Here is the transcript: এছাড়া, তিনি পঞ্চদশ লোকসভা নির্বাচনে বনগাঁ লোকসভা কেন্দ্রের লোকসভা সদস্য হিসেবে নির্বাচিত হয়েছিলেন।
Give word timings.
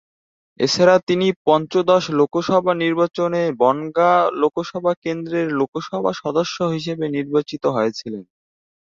এছাড়া, 0.59 0.95
তিনি 1.07 1.27
পঞ্চদশ 1.45 2.03
লোকসভা 2.19 2.73
নির্বাচনে 2.83 3.41
বনগাঁ 3.61 4.19
লোকসভা 4.41 4.91
কেন্দ্রের 5.03 5.47
লোকসভা 5.59 6.11
সদস্য 6.21 6.57
হিসেবে 6.75 7.05
নির্বাচিত 7.17 7.63
হয়েছিলেন। 7.75 8.23